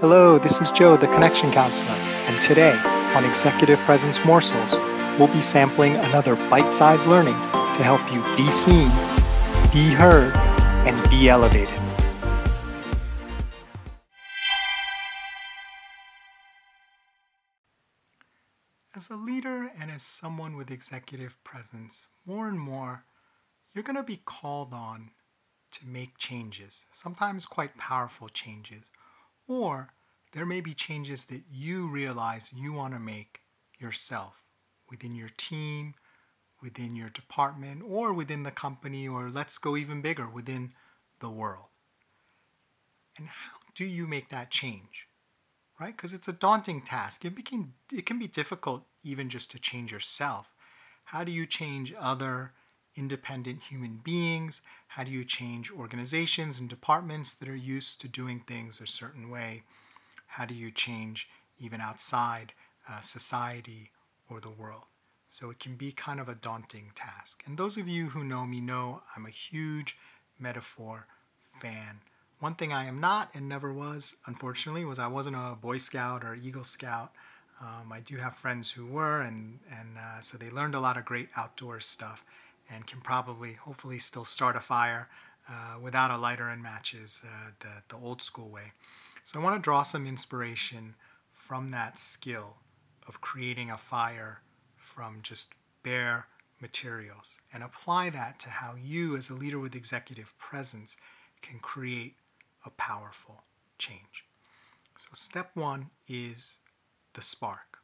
Hello, 0.00 0.38
this 0.38 0.60
is 0.60 0.70
Joe, 0.72 0.98
the 0.98 1.06
Connection 1.06 1.50
Counselor, 1.52 1.96
and 1.96 2.42
today 2.42 2.78
on 3.14 3.24
Executive 3.24 3.78
Presence 3.78 4.22
Morsels, 4.26 4.76
we'll 5.18 5.32
be 5.32 5.40
sampling 5.40 5.94
another 5.94 6.36
bite 6.50 6.70
sized 6.70 7.06
learning 7.06 7.32
to 7.32 7.82
help 7.82 8.02
you 8.12 8.22
be 8.36 8.50
seen, 8.50 8.90
be 9.72 9.88
heard, 9.88 10.36
and 10.86 11.08
be 11.08 11.30
elevated. 11.30 11.80
As 18.94 19.08
a 19.08 19.16
leader 19.16 19.72
and 19.80 19.90
as 19.90 20.02
someone 20.02 20.58
with 20.58 20.70
executive 20.70 21.42
presence, 21.42 22.08
more 22.26 22.48
and 22.48 22.60
more, 22.60 23.06
you're 23.74 23.82
going 23.82 23.96
to 23.96 24.02
be 24.02 24.20
called 24.26 24.74
on 24.74 25.12
to 25.70 25.86
make 25.86 26.18
changes, 26.18 26.84
sometimes 26.92 27.46
quite 27.46 27.78
powerful 27.78 28.28
changes 28.28 28.90
or 29.48 29.92
there 30.32 30.46
may 30.46 30.60
be 30.60 30.74
changes 30.74 31.26
that 31.26 31.42
you 31.50 31.88
realize 31.88 32.52
you 32.54 32.72
want 32.72 32.94
to 32.94 33.00
make 33.00 33.40
yourself 33.78 34.44
within 34.90 35.14
your 35.14 35.30
team, 35.36 35.94
within 36.62 36.96
your 36.96 37.08
department, 37.08 37.82
or 37.86 38.12
within 38.12 38.42
the 38.42 38.50
company, 38.50 39.06
or 39.06 39.30
let's 39.30 39.58
go 39.58 39.76
even 39.76 40.00
bigger, 40.00 40.28
within 40.28 40.72
the 41.20 41.30
world. 41.30 41.66
And 43.16 43.28
how 43.28 43.58
do 43.74 43.84
you 43.84 44.06
make 44.06 44.28
that 44.28 44.50
change? 44.50 45.08
Right? 45.80 45.96
Because 45.96 46.12
it's 46.12 46.28
a 46.28 46.32
daunting 46.32 46.82
task. 46.82 47.24
It, 47.24 47.34
became, 47.34 47.74
it 47.92 48.06
can 48.06 48.18
be 48.18 48.28
difficult 48.28 48.84
even 49.04 49.28
just 49.28 49.50
to 49.52 49.58
change 49.58 49.92
yourself. 49.92 50.52
How 51.04 51.22
do 51.22 51.32
you 51.32 51.46
change 51.46 51.94
other 51.98 52.52
independent 52.96 53.64
human 53.64 54.00
beings? 54.02 54.62
How 54.88 55.04
do 55.04 55.10
you 55.10 55.24
change 55.24 55.70
organizations 55.70 56.58
and 56.60 56.68
departments 56.68 57.34
that 57.34 57.48
are 57.48 57.56
used 57.56 58.00
to 58.00 58.08
doing 58.08 58.40
things 58.40 58.80
a 58.80 58.86
certain 58.86 59.30
way? 59.30 59.62
How 60.26 60.44
do 60.44 60.54
you 60.54 60.70
change 60.70 61.28
even 61.58 61.80
outside 61.80 62.52
uh, 62.88 63.00
society 63.00 63.90
or 64.28 64.40
the 64.40 64.50
world? 64.50 64.84
So 65.28 65.50
it 65.50 65.58
can 65.58 65.74
be 65.74 65.92
kind 65.92 66.20
of 66.20 66.28
a 66.28 66.34
daunting 66.34 66.92
task. 66.94 67.42
And 67.46 67.58
those 67.58 67.76
of 67.76 67.88
you 67.88 68.06
who 68.06 68.24
know 68.24 68.46
me 68.46 68.60
know 68.60 69.02
I'm 69.14 69.26
a 69.26 69.30
huge 69.30 69.96
metaphor 70.38 71.06
fan. 71.60 72.00
One 72.38 72.54
thing 72.54 72.72
I 72.72 72.86
am 72.86 73.00
not 73.00 73.30
and 73.34 73.48
never 73.48 73.72
was, 73.72 74.16
unfortunately, 74.26 74.84
was 74.84 74.98
I 74.98 75.06
wasn't 75.06 75.36
a 75.36 75.56
Boy 75.60 75.78
Scout 75.78 76.22
or 76.22 76.34
Eagle 76.34 76.64
Scout. 76.64 77.12
Um, 77.60 77.90
I 77.90 78.00
do 78.00 78.16
have 78.16 78.36
friends 78.36 78.72
who 78.72 78.84
were, 78.84 79.20
and, 79.22 79.60
and 79.70 79.96
uh, 79.98 80.20
so 80.20 80.36
they 80.36 80.50
learned 80.50 80.74
a 80.74 80.80
lot 80.80 80.98
of 80.98 81.06
great 81.06 81.30
outdoor 81.36 81.80
stuff 81.80 82.22
and 82.70 82.86
can 82.86 83.00
probably, 83.00 83.54
hopefully, 83.54 83.98
still 83.98 84.24
start 84.24 84.56
a 84.56 84.60
fire 84.60 85.08
uh, 85.48 85.76
without 85.80 86.10
a 86.10 86.16
lighter 86.16 86.48
and 86.48 86.62
matches 86.62 87.22
uh, 87.24 87.50
the, 87.60 87.82
the 87.88 87.96
old 88.02 88.20
school 88.20 88.48
way. 88.48 88.72
So 89.24 89.40
I 89.40 89.42
want 89.42 89.56
to 89.56 89.62
draw 89.62 89.82
some 89.82 90.06
inspiration 90.06 90.94
from 91.32 91.70
that 91.70 91.98
skill 91.98 92.56
of 93.06 93.20
creating 93.20 93.70
a 93.70 93.76
fire 93.76 94.42
from 94.76 95.20
just 95.22 95.54
bare 95.82 96.26
materials 96.60 97.40
and 97.52 97.62
apply 97.62 98.10
that 98.10 98.40
to 98.40 98.48
how 98.48 98.74
you, 98.74 99.16
as 99.16 99.30
a 99.30 99.34
leader 99.34 99.58
with 99.58 99.74
executive 99.74 100.36
presence, 100.38 100.96
can 101.42 101.58
create 101.58 102.16
a 102.64 102.70
powerful 102.70 103.44
change. 103.78 104.24
So, 104.96 105.10
step 105.12 105.50
one 105.54 105.90
is 106.08 106.58
the 107.12 107.22
spark, 107.22 107.78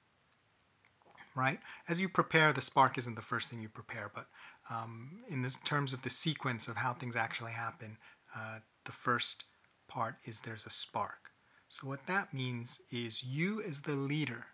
right? 1.34 1.61
As 1.89 2.00
you 2.00 2.08
prepare, 2.08 2.52
the 2.52 2.61
spark 2.61 2.96
isn't 2.98 3.17
the 3.17 3.22
first 3.22 3.50
thing 3.50 3.61
you 3.61 3.69
prepare, 3.69 4.11
but 4.12 4.27
um, 4.70 5.22
in 5.28 5.42
this, 5.42 5.56
terms 5.56 5.92
of 5.92 6.02
the 6.02 6.10
sequence 6.10 6.68
of 6.68 6.77
how 6.77 6.92
things 6.92 7.16
actually 7.16 7.52
happen, 7.52 7.98
uh, 8.36 8.58
the 8.84 8.92
first 8.92 9.44
part 9.88 10.16
is 10.24 10.41
there's 10.41 10.66
a 10.66 10.70
spark. 10.70 11.30
So, 11.68 11.88
what 11.88 12.06
that 12.06 12.34
means 12.34 12.83
is 12.90 13.24
you, 13.24 13.62
as 13.62 13.83
the 13.83 13.96
leader, 13.96 14.46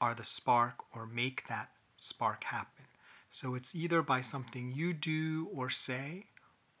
are 0.00 0.14
the 0.14 0.24
spark 0.24 0.82
or 0.94 1.06
make 1.06 1.46
that 1.48 1.70
spark 1.96 2.44
happen. 2.44 2.84
So, 3.28 3.54
it's 3.54 3.74
either 3.74 4.02
by 4.02 4.20
something 4.20 4.72
you 4.72 4.92
do 4.92 5.48
or 5.54 5.70
say 5.70 6.26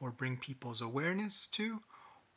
or 0.00 0.10
bring 0.10 0.36
people's 0.36 0.80
awareness 0.80 1.46
to, 1.48 1.80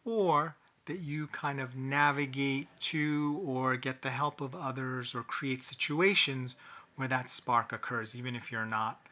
or 0.05 0.57
that 0.85 1.00
you 1.00 1.28
kind 1.28 1.59
of 1.59 1.75
navigate 1.75 2.67
to 2.79 3.41
or 3.45 3.78
get 3.78 4.01
the 4.01 4.09
help 4.09 4.41
of 4.41 4.53
others 4.53 5.16
or 5.16 5.23
create 5.23 5.63
situations 5.63 6.57
where 6.95 7.07
that 7.07 7.29
spark 7.29 7.72
occurs, 7.72 8.16
even 8.16 8.35
if 8.35 8.51
you're 8.51 8.66
not 8.66 9.03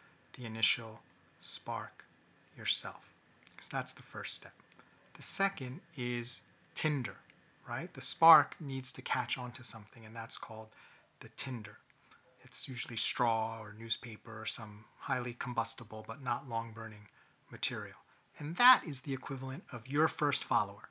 the 0.41 0.47
initial 0.47 1.02
spark 1.40 2.06
yourself. 2.57 3.13
So 3.59 3.69
that's 3.72 3.94
the 3.94 4.02
first 4.02 4.34
step. 4.34 4.53
The 5.13 5.24
second 5.24 5.81
is 5.96 6.44
tinder, 6.74 7.18
right? 7.68 7.94
The 7.94 8.02
spark 8.02 8.56
needs 8.59 8.91
to 8.94 9.02
catch 9.03 9.38
onto 9.38 9.62
something, 9.62 10.03
and 10.03 10.16
that's 10.16 10.38
called 10.38 10.69
the 11.19 11.29
tinder. 11.38 11.78
It's 12.44 12.68
usually 12.68 12.97
straw 12.97 13.59
or 13.62 13.75
newspaper 13.78 14.41
or 14.41 14.46
some 14.47 14.85
highly 15.02 15.34
combustible 15.34 16.03
but 16.07 16.24
not 16.24 16.50
long 16.50 16.72
burning 16.73 17.08
material. 17.52 17.97
And 18.40 18.56
that 18.56 18.81
is 18.88 19.02
the 19.02 19.13
equivalent 19.13 19.63
of 19.72 19.88
your 19.88 20.08
first 20.08 20.44
follower, 20.44 20.90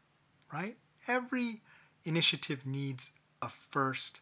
right? 0.53 0.77
Every 1.09 1.61
initiative 2.05 2.67
needs 2.67 3.12
a 3.43 3.49
first 3.49 4.21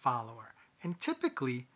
follower. 0.00 0.54
And 0.82 0.98
typically, 0.98 1.66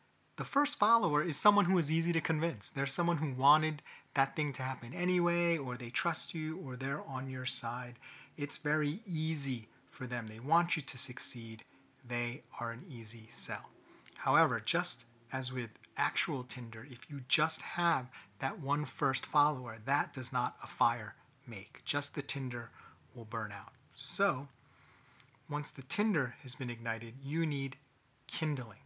the 0.40 0.44
first 0.46 0.78
follower 0.78 1.22
is 1.22 1.36
someone 1.36 1.66
who 1.66 1.76
is 1.76 1.92
easy 1.92 2.14
to 2.14 2.20
convince. 2.22 2.70
They're 2.70 2.86
someone 2.86 3.18
who 3.18 3.34
wanted 3.34 3.82
that 4.14 4.34
thing 4.34 4.54
to 4.54 4.62
happen 4.62 4.94
anyway, 4.94 5.58
or 5.58 5.76
they 5.76 5.90
trust 5.90 6.34
you, 6.34 6.58
or 6.64 6.76
they're 6.76 7.02
on 7.02 7.28
your 7.28 7.44
side. 7.44 7.96
It's 8.38 8.56
very 8.56 9.00
easy 9.06 9.68
for 9.90 10.06
them. 10.06 10.28
They 10.28 10.40
want 10.40 10.76
you 10.76 10.82
to 10.82 10.96
succeed. 10.96 11.64
They 12.08 12.40
are 12.58 12.72
an 12.72 12.86
easy 12.88 13.26
sell. 13.28 13.68
However, 14.16 14.60
just 14.64 15.04
as 15.30 15.52
with 15.52 15.78
actual 15.98 16.42
Tinder, 16.44 16.86
if 16.90 17.10
you 17.10 17.20
just 17.28 17.60
have 17.60 18.06
that 18.38 18.60
one 18.60 18.86
first 18.86 19.26
follower, 19.26 19.76
that 19.84 20.14
does 20.14 20.32
not 20.32 20.56
a 20.64 20.66
fire 20.66 21.16
make. 21.46 21.82
Just 21.84 22.14
the 22.14 22.22
Tinder 22.22 22.70
will 23.14 23.26
burn 23.26 23.52
out. 23.52 23.74
So, 23.94 24.48
once 25.50 25.70
the 25.70 25.82
Tinder 25.82 26.36
has 26.40 26.54
been 26.54 26.70
ignited, 26.70 27.16
you 27.22 27.44
need 27.44 27.76
kindling 28.26 28.78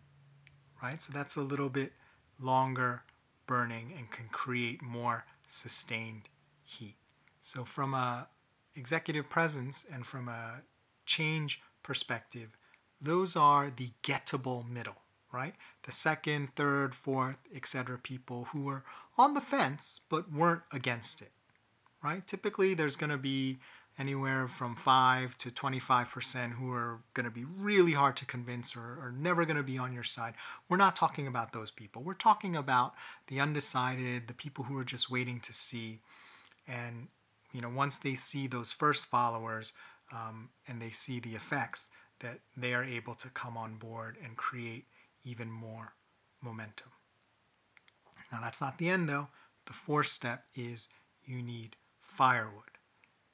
right? 0.85 1.01
So 1.01 1.13
that's 1.15 1.37
a 1.37 1.41
little 1.41 1.71
bit 1.71 1.93
longer 2.39 3.05
burning 3.47 3.95
and 3.97 4.11
can 4.11 4.29
create 4.31 4.83
more 4.83 5.25
sustained 5.47 6.29
heat. 6.63 6.97
So 7.41 7.65
from 7.65 7.95
a 7.95 8.29
executive 8.77 9.31
presence 9.31 9.87
and 9.91 10.05
from 10.05 10.29
a 10.29 10.63
change 11.07 11.63
perspective, 11.83 12.51
those 13.01 13.35
are 13.35 13.71
the 13.71 13.91
gettable 14.03 14.69
middle, 14.69 14.97
right? 15.33 15.55
The 15.85 15.93
second, 15.93 16.55
third, 16.55 16.95
fourth, 16.95 17.39
etc. 17.55 17.99
people 17.99 18.49
who 18.53 18.65
were 18.65 18.85
on 19.17 19.33
the 19.33 19.41
fence 19.41 20.01
but 20.11 20.31
weren't 20.31 20.63
against 20.71 21.23
it, 21.23 21.33
right? 22.03 22.27
Typically, 22.27 22.75
there's 22.75 22.97
going 22.97 23.11
to 23.11 23.17
be 23.17 23.59
anywhere 23.99 24.49
from 24.49 24.75
5 24.75 25.39
to 25.39 25.51
25% 25.51 26.53
who 26.53 26.73
are 26.73 27.01
going 27.15 27.25
to 27.25 27.31
be 27.31 27.45
really 27.45 27.93
hard 27.93 28.17
to 28.17 28.27
convince 28.27 28.77
or 28.77 28.81
are 28.81 29.15
never 29.17 29.45
going 29.45 29.57
to 29.57 29.63
be 29.63 29.79
on 29.79 29.93
your 29.93 30.03
side. 30.03 30.35
We're 30.69 30.77
not 30.77 30.97
talking 30.97 31.27
about 31.27 31.53
those 31.53 31.71
people. 31.71 32.03
We're 32.03 32.15
talking 32.15 32.57
about 32.57 32.95
the 33.29 33.41
undecided, 33.41 34.27
the 34.27 34.35
people 34.35 34.65
who 34.65 34.77
are 34.79 34.85
just 34.85 35.11
waiting 35.11 35.41
to 35.41 35.53
see. 35.53 36.01
And, 36.67 37.09
you 37.53 37.61
know, 37.61 37.71
once 37.71 37.99
they 37.99 38.15
see 38.15 38.47
those 38.47 38.73
first 38.73 39.07
followers 39.07 39.75
um, 40.13 40.51
and 40.67 40.83
they 40.83 40.91
see 40.91 41.21
the 41.21 41.35
effects, 41.35 41.91
that 42.21 42.41
they 42.57 42.75
are 42.75 42.85
able 42.85 43.15
to 43.15 43.29
come 43.29 43.57
on 43.57 43.77
board 43.77 44.17
and 44.25 44.37
create 44.37 44.87
even 45.25 45.51
more 45.51 45.95
momentum. 46.43 46.91
Now, 48.33 48.41
that's 48.41 48.61
not 48.61 48.79
the 48.79 48.89
end 48.89 49.09
though. 49.09 49.29
The 49.67 49.73
fourth 49.73 50.09
step 50.09 50.45
is 50.55 50.89
you 51.25 51.43
need 51.43 51.77
firewood. 52.01 52.74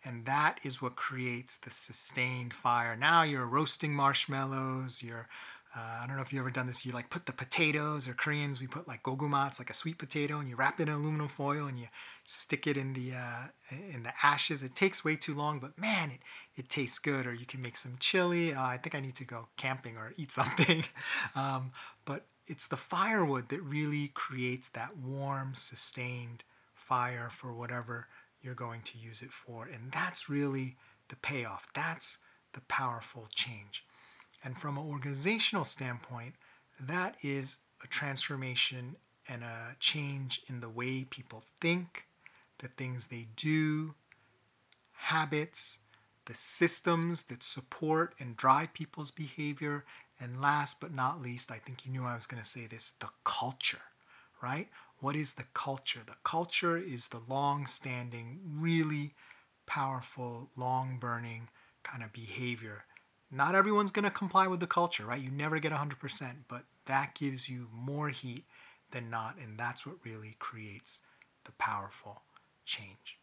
And 0.05 0.25
that 0.27 0.61
is 0.63 0.81
what 0.81 0.97
creates 0.97 1.57
the 1.57 1.71
sustained 1.71 2.55
fire. 2.55 2.97
Now 2.97 3.23
you're 3.23 3.47
roasting 3.47 3.93
marshmallows. 3.93 5.03
You're, 5.03 5.29
uh, 5.77 6.01
I 6.03 6.07
don't 6.07 6.17
know 6.17 6.23
if 6.23 6.33
you've 6.33 6.41
ever 6.41 6.51
done 6.51 6.67
this. 6.67 6.87
You 6.87 6.93
like 6.93 7.11
put 7.11 7.27
the 7.27 7.33
potatoes, 7.33 8.09
or 8.09 8.15
Koreans, 8.15 8.61
we 8.61 8.67
put 8.67 8.89
like 8.89 9.03
goguma, 9.03 9.49
it's 9.49 9.59
like 9.59 9.71
a 9.71 9.75
sweet 9.75 9.99
potato, 9.99 10.39
and 10.39 10.49
you 10.49 10.57
wrap 10.57 10.81
it 10.81 10.89
in 10.89 10.95
aluminum 10.95 11.29
foil 11.29 11.67
and 11.67 11.79
you 11.79 11.87
stick 12.25 12.67
it 12.67 12.77
in 12.77 12.95
the 12.95 13.13
uh, 13.13 13.49
in 13.93 14.03
the 14.03 14.13
ashes. 14.23 14.63
It 14.63 14.75
takes 14.75 15.05
way 15.05 15.17
too 15.17 15.35
long, 15.35 15.59
but 15.61 15.79
man, 15.79 16.11
it, 16.11 16.21
it 16.57 16.69
tastes 16.71 16.99
good. 16.99 17.27
Or 17.27 17.35
you 17.35 17.47
can 17.47 17.61
make 17.61 17.77
some 17.77 17.97
chili. 18.01 18.55
Uh, 18.55 18.63
I 18.63 18.79
think 18.79 18.95
I 18.95 19.01
need 19.01 19.17
to 19.17 19.25
go 19.25 19.49
camping 19.57 19.97
or 19.97 20.15
eat 20.17 20.33
something. 20.41 20.85
um, 21.35 21.73
but 22.07 22.27
it's 22.47 22.67
the 22.67 22.77
firewood 22.77 23.51
that 23.51 23.61
really 23.63 24.09
creates 24.09 24.69
that 24.69 24.97
warm, 24.97 25.55
sustained 25.55 26.43
fire 26.75 27.29
for 27.31 27.53
whatever 27.53 28.09
you're 28.43 28.55
going 28.55 28.83
to 28.83 28.99
use 28.99 29.23
it 29.23 29.33
for. 29.33 29.67
And 29.67 29.93
that's 29.93 30.29
really 30.29 30.77
the 31.09 31.17
payoff. 31.17 31.69
That's 31.75 32.19
the 32.53 32.61
powerful 32.63 33.29
change. 33.35 33.85
And 34.43 34.59
from 34.59 34.79
an 34.79 34.85
organizational 34.85 35.65
standpoint, 35.65 36.35
that 36.81 37.17
is 37.23 37.59
a 37.85 37.87
transformation 37.87 38.97
and 39.29 39.43
a 39.43 39.77
change 39.79 40.43
in 40.49 40.61
the 40.61 40.69
way 40.69 41.05
people 41.05 41.45
think, 41.61 42.07
the 42.59 42.69
things 42.69 43.07
they 43.07 43.29
do, 43.37 43.95
habits, 44.93 45.81
the 46.27 46.35
systems 46.35 47.25
that 47.25 47.43
support 47.43 48.15
and 48.19 48.37
drive 48.37 48.73
people's 48.73 49.11
behavior, 49.11 49.85
and 50.19 50.41
last 50.41 50.81
but 50.81 50.93
not 50.93 51.23
least, 51.23 51.51
I 51.51 51.57
think 51.57 51.85
you 51.85 51.93
knew 51.93 52.05
I 52.05 52.15
was 52.15 52.27
going 52.27 52.43
to 52.43 52.49
say 52.49 52.67
this 52.67 52.91
the 52.93 53.09
culture, 53.25 53.83
right? 54.43 54.69
What 54.99 55.17
is 55.17 55.35
the 55.35 55.45
culture? 55.55 56.01
The 56.05 56.17
culture 56.25 56.77
is 56.77 57.09
the 57.09 57.23
long 57.29 57.67
standing, 57.67 58.41
really 58.45 59.15
powerful, 59.67 60.51
long 60.57 60.99
burning 61.01 61.49
kind 61.83 62.03
of 62.03 62.13
behavior. 62.13 62.85
Not 63.31 63.55
everyone's 63.55 63.93
going 63.93 64.05
to 64.05 64.11
comply 64.11 64.47
with 64.47 64.61
the 64.61 64.67
culture, 64.67 65.07
right? 65.07 65.23
You 65.23 65.31
never 65.31 65.59
get 65.59 65.73
100%, 65.73 66.33
but 66.49 66.65
that 66.87 67.15
gives 67.15 67.49
you 67.49 67.69
more 67.73 68.09
heat 68.09 68.45
than 68.91 69.09
not, 69.09 69.37
and 69.41 69.59
that's 69.59 69.87
what 69.87 70.05
really 70.05 70.35
creates 70.39 71.03
the 71.45 71.53
powerful 71.53 72.23
change. 72.65 73.19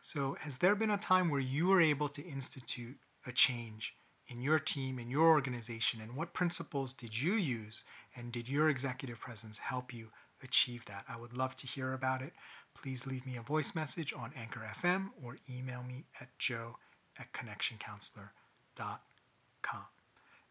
So, 0.00 0.36
has 0.40 0.58
there 0.58 0.74
been 0.74 0.90
a 0.90 0.98
time 0.98 1.30
where 1.30 1.40
you 1.40 1.68
were 1.68 1.80
able 1.80 2.08
to 2.08 2.24
institute 2.24 2.96
a 3.26 3.32
change 3.32 3.94
in 4.28 4.40
your 4.40 4.58
team, 4.58 4.98
in 4.98 5.10
your 5.10 5.28
organization, 5.28 6.00
and 6.00 6.16
what 6.16 6.32
principles 6.32 6.92
did 6.92 7.20
you 7.20 7.34
use 7.34 7.84
and 8.16 8.32
did 8.32 8.48
your 8.48 8.68
executive 8.68 9.20
presence 9.20 9.58
help 9.58 9.92
you 9.92 10.08
achieve 10.44 10.84
that? 10.84 11.04
I 11.08 11.16
would 11.18 11.32
love 11.36 11.56
to 11.56 11.66
hear 11.66 11.92
about 11.92 12.22
it. 12.22 12.32
Please 12.74 13.06
leave 13.06 13.26
me 13.26 13.36
a 13.36 13.42
voice 13.42 13.74
message 13.74 14.12
on 14.12 14.32
Anchor 14.36 14.60
FM 14.60 15.10
or 15.22 15.36
email 15.50 15.82
me 15.82 16.04
at 16.20 16.28
joe 16.38 16.76
at 17.18 17.32
connectioncounselor.com. 17.32 18.98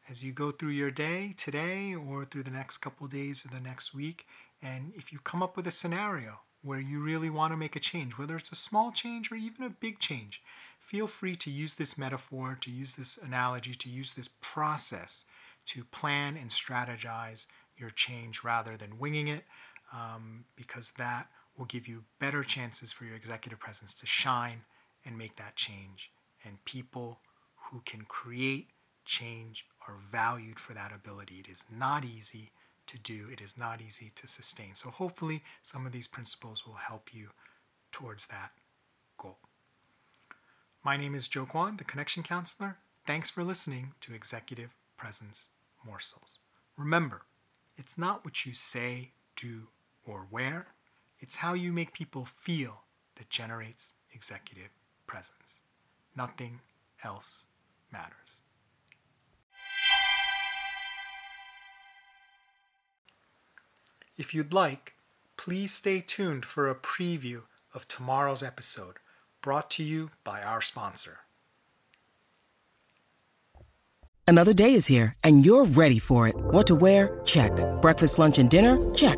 As 0.10 0.24
you 0.24 0.34
go 0.34 0.52
through 0.52 0.72
your 0.72 0.92
day 0.92 1.34
today 1.38 1.96
or 1.96 2.26
through 2.26 2.44
the 2.44 2.52
next 2.52 2.78
couple 2.78 3.08
days 3.08 3.46
or 3.46 3.50
the 3.50 3.60
next 3.62 3.94
week, 3.94 4.26
and 4.62 4.92
if 4.96 5.14
you 5.14 5.20
come 5.20 5.42
up 5.42 5.56
with 5.56 5.68
a 5.68 5.72
scenario 5.72 6.42
where 6.62 6.80
you 6.80 7.02
really 7.02 7.30
want 7.30 7.52
to 7.52 7.58
make 7.58 7.76
a 7.76 7.80
change, 7.80 8.18
whether 8.18 8.36
it's 8.36 8.52
a 8.52 8.56
small 8.56 8.92
change 8.92 9.32
or 9.32 9.36
even 9.36 9.66
a 9.66 9.70
big 9.70 10.00
change, 10.00 10.42
feel 10.80 11.08
free 11.08 11.36
to 11.36 11.52
use 11.52 11.76
this 11.76 11.98
metaphor, 11.98 12.58
to 12.62 12.72
use 12.72 12.96
this 12.96 13.18
analogy, 13.18 13.74
to 13.74 13.90
use 13.90 14.14
this 14.14 14.30
process 14.42 15.26
to 15.66 15.84
plan 15.86 16.38
and 16.38 16.50
strategize 16.50 17.48
your 17.78 17.90
change 17.90 18.44
rather 18.44 18.78
than 18.78 19.00
winging 19.00 19.28
it, 19.28 19.44
um, 19.94 20.46
because 20.56 20.92
that 20.98 21.28
will 21.58 21.66
give 21.66 21.88
you 21.88 22.04
better 22.20 22.44
chances 22.44 22.92
for 22.92 23.06
your 23.06 23.16
executive 23.16 23.60
presence 23.60 23.94
to 23.96 24.08
shine 24.08 24.64
and 25.06 25.18
make 25.18 25.36
that 25.36 25.56
change. 25.56 26.12
And 26.44 26.64
people 26.66 27.20
who 27.72 27.82
can 27.86 28.02
create 28.02 28.70
change 29.06 29.66
are 29.88 29.96
valued 30.12 30.60
for 30.60 30.74
that 30.74 30.92
ability. 30.94 31.36
It 31.40 31.48
is 31.48 31.66
not 31.72 32.04
easy 32.04 32.52
to 32.88 33.00
do, 33.00 33.28
it 33.32 33.40
is 33.40 33.58
not 33.58 33.82
easy 33.82 34.12
to 34.14 34.28
sustain. 34.28 34.76
So, 34.76 34.90
hopefully, 34.90 35.42
some 35.62 35.86
of 35.86 35.94
these 35.94 36.08
principles 36.08 36.68
will 36.68 36.74
help 36.74 37.14
you 37.14 37.30
towards 37.92 38.28
that 38.28 38.52
goal. 39.18 39.38
My 40.84 40.98
name 40.98 41.16
is 41.16 41.30
Joe 41.30 41.46
Kwan, 41.46 41.78
the 41.78 41.86
Connection 41.86 42.24
Counselor. 42.24 42.78
Thanks 43.06 43.30
for 43.30 43.44
listening 43.44 43.94
to 44.02 44.14
Executive 44.14 44.72
Presence 44.98 45.50
Morsels. 45.86 46.40
Remember, 46.78 47.22
it's 47.78 47.98
not 47.98 48.26
what 48.26 48.46
you 48.46 48.54
say, 48.54 49.12
do, 49.36 49.68
or 50.06 50.28
where. 50.30 50.68
it's 51.20 51.38
how 51.38 51.54
you 51.54 51.72
make 51.72 51.94
people 51.94 52.26
feel 52.26 52.84
that 53.16 53.30
generates 53.30 53.94
executive 54.14 54.70
presence. 55.08 55.62
Nothing 56.16 56.60
else 57.04 57.46
matters. 57.92 58.42
If 64.18 64.34
you'd 64.34 64.54
like, 64.54 64.94
please 65.38 65.74
stay 65.74 66.02
tuned 66.02 66.46
for 66.46 66.70
a 66.70 66.76
preview 66.76 67.44
of 67.74 67.88
tomorrow's 67.88 68.44
episode 68.44 68.98
brought 69.42 69.72
to 69.72 69.84
you 69.84 70.12
by 70.24 70.42
our 70.42 70.62
sponsor. 70.62 71.20
Another 74.26 74.54
day 74.54 74.74
is 74.74 74.86
here, 74.86 75.14
and 75.24 75.46
you're 75.46 75.66
ready 75.66 76.00
for 76.00 76.28
it. 76.28 76.36
What 76.36 76.68
to 76.68 76.76
wear? 76.76 77.20
Check. 77.26 77.52
Breakfast, 77.82 78.20
lunch, 78.20 78.40
and 78.40 78.50
dinner? 78.50 78.78
Check. 78.96 79.18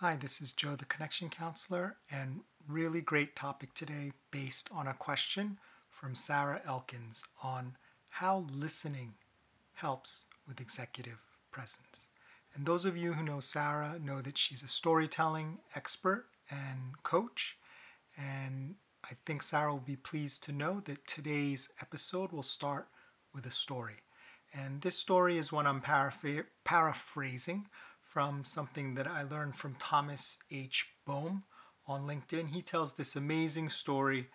Hi, 0.00 0.16
this 0.16 0.40
is 0.40 0.54
Joe, 0.54 0.76
the 0.76 0.86
Connection 0.86 1.28
Counselor, 1.28 1.98
and 2.10 2.40
really 2.66 3.02
great 3.02 3.36
topic 3.36 3.74
today 3.74 4.12
based 4.30 4.70
on 4.72 4.86
a 4.86 4.94
question 4.94 5.58
from 5.90 6.14
Sarah 6.14 6.62
Elkins 6.66 7.22
on 7.42 7.76
how 8.08 8.46
listening 8.50 9.12
helps 9.74 10.24
with 10.48 10.58
executive 10.58 11.18
presence. 11.50 12.06
And 12.54 12.64
those 12.64 12.86
of 12.86 12.96
you 12.96 13.12
who 13.12 13.22
know 13.22 13.40
Sarah 13.40 13.98
know 14.02 14.22
that 14.22 14.38
she's 14.38 14.62
a 14.62 14.68
storytelling 14.68 15.58
expert 15.74 16.28
and 16.50 17.02
coach. 17.02 17.58
And 18.16 18.76
I 19.04 19.18
think 19.26 19.42
Sarah 19.42 19.72
will 19.72 19.80
be 19.80 19.96
pleased 19.96 20.42
to 20.44 20.52
know 20.52 20.80
that 20.86 21.06
today's 21.06 21.68
episode 21.78 22.32
will 22.32 22.42
start 22.42 22.88
with 23.34 23.44
a 23.44 23.50
story. 23.50 23.96
And 24.54 24.80
this 24.80 24.96
story 24.96 25.36
is 25.36 25.52
one 25.52 25.66
I'm 25.66 25.82
paraphr- 25.82 26.46
paraphrasing 26.64 27.66
from 28.10 28.42
something 28.42 28.96
that 28.96 29.06
I 29.06 29.22
learned 29.22 29.54
from 29.54 29.76
Thomas 29.78 30.38
H. 30.50 30.88
Bohm 31.06 31.44
on 31.86 32.08
LinkedIn. 32.08 32.48
He 32.48 32.60
tells 32.60 32.94
this 32.94 33.14
amazing 33.14 33.68
story 33.68 34.26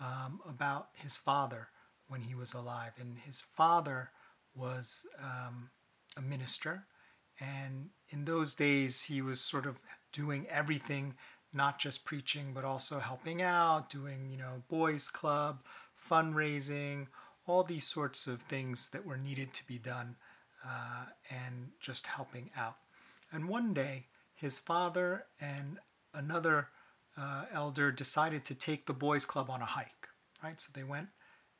um, 0.00 0.40
about 0.48 0.88
his 0.94 1.16
father 1.16 1.68
when 2.08 2.22
he 2.22 2.34
was 2.34 2.52
alive. 2.52 2.94
And 3.00 3.18
his 3.24 3.40
father 3.40 4.10
was 4.52 5.06
um, 5.22 5.70
a 6.16 6.20
minister. 6.20 6.86
And 7.38 7.90
in 8.08 8.24
those 8.24 8.56
days, 8.56 9.04
he 9.04 9.22
was 9.22 9.40
sort 9.40 9.64
of 9.64 9.78
doing 10.12 10.48
everything, 10.50 11.14
not 11.52 11.78
just 11.78 12.04
preaching, 12.04 12.50
but 12.52 12.64
also 12.64 12.98
helping 12.98 13.40
out, 13.40 13.90
doing, 13.90 14.28
you 14.28 14.38
know, 14.38 14.64
boys' 14.68 15.08
club, 15.08 15.60
fundraising, 16.10 17.06
all 17.46 17.62
these 17.62 17.86
sorts 17.86 18.26
of 18.26 18.42
things 18.42 18.88
that 18.88 19.06
were 19.06 19.16
needed 19.16 19.54
to 19.54 19.66
be 19.68 19.78
done, 19.78 20.16
uh, 20.66 21.04
and 21.30 21.68
just 21.78 22.08
helping 22.08 22.50
out. 22.56 22.74
And 23.32 23.48
one 23.48 23.72
day, 23.74 24.06
his 24.34 24.58
father 24.58 25.26
and 25.40 25.78
another 26.14 26.68
uh, 27.16 27.44
elder 27.52 27.92
decided 27.92 28.44
to 28.46 28.54
take 28.54 28.86
the 28.86 28.92
boys' 28.92 29.24
club 29.24 29.50
on 29.50 29.62
a 29.62 29.66
hike. 29.66 30.08
Right, 30.42 30.60
so 30.60 30.70
they 30.74 30.84
went 30.84 31.08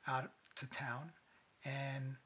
out 0.07 0.33
to 0.57 0.69
town, 0.69 1.13
and 1.65 2.17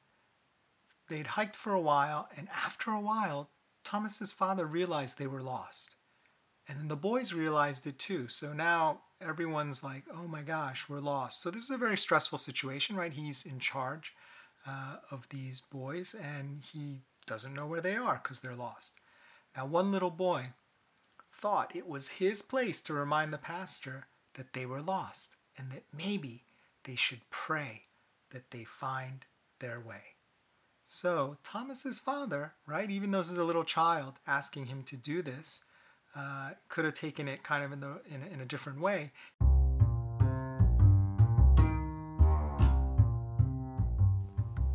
they'd 1.09 1.27
hiked 1.27 1.55
for 1.55 1.73
a 1.73 1.81
while. 1.81 2.29
And 2.37 2.47
after 2.49 2.91
a 2.91 2.99
while, 3.01 3.49
Thomas's 3.83 4.31
father 4.31 4.65
realized 4.65 5.17
they 5.17 5.27
were 5.27 5.41
lost, 5.41 5.95
and 6.67 6.79
then 6.79 6.87
the 6.87 6.95
boys 6.95 7.33
realized 7.33 7.85
it 7.85 7.99
too. 7.99 8.29
So 8.29 8.53
now 8.53 9.01
everyone's 9.21 9.83
like, 9.83 10.03
"Oh 10.11 10.27
my 10.27 10.41
gosh, 10.41 10.87
we're 10.87 10.99
lost." 10.99 11.41
So 11.41 11.51
this 11.51 11.63
is 11.63 11.69
a 11.69 11.77
very 11.77 11.97
stressful 11.97 12.37
situation, 12.37 12.95
right? 12.95 13.13
He's 13.13 13.45
in 13.45 13.59
charge 13.59 14.15
uh, 14.65 14.97
of 15.11 15.27
these 15.29 15.61
boys, 15.61 16.15
and 16.15 16.61
he 16.61 17.01
doesn't 17.27 17.53
know 17.53 17.67
where 17.67 17.81
they 17.81 17.95
are 17.95 18.19
because 18.23 18.39
they're 18.39 18.55
lost. 18.55 18.99
Now, 19.55 19.65
one 19.65 19.91
little 19.91 20.11
boy 20.11 20.47
thought 21.31 21.75
it 21.75 21.87
was 21.87 22.09
his 22.09 22.41
place 22.41 22.81
to 22.81 22.93
remind 22.93 23.31
the 23.31 23.37
pastor 23.37 24.07
that 24.33 24.53
they 24.53 24.65
were 24.65 24.81
lost 24.81 25.37
and 25.57 25.71
that 25.71 25.83
maybe 25.95 26.43
they 26.83 26.95
should 26.95 27.21
pray 27.29 27.83
that 28.31 28.51
they 28.51 28.65
find 28.65 29.25
their 29.59 29.79
way. 29.79 30.15
So, 30.83 31.37
Thomas's 31.43 31.99
father, 31.99 32.53
right, 32.67 32.91
even 32.91 33.11
though 33.11 33.19
this 33.19 33.31
is 33.31 33.37
a 33.37 33.43
little 33.43 33.63
child 33.63 34.15
asking 34.27 34.65
him 34.65 34.83
to 34.83 34.97
do 34.97 35.21
this, 35.21 35.63
uh, 36.15 36.51
could 36.69 36.85
have 36.85 36.93
taken 36.93 37.27
it 37.27 37.43
kind 37.43 37.63
of 37.63 37.71
in, 37.71 37.79
the, 37.79 38.01
in, 38.09 38.21
in 38.33 38.41
a 38.41 38.45
different 38.45 38.79
way. 38.79 39.11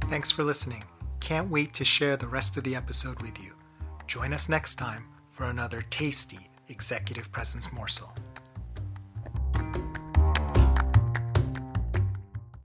Thanks 0.08 0.30
for 0.30 0.42
listening. 0.42 0.84
Can't 1.20 1.50
wait 1.50 1.74
to 1.74 1.84
share 1.84 2.16
the 2.16 2.26
rest 2.26 2.56
of 2.56 2.64
the 2.64 2.74
episode 2.74 3.22
with 3.22 3.38
you. 3.38 3.59
Join 4.10 4.32
us 4.32 4.48
next 4.48 4.74
time 4.74 5.04
for 5.28 5.44
another 5.44 5.82
tasty 5.82 6.50
executive 6.66 7.30
presence 7.30 7.72
morsel. 7.72 8.12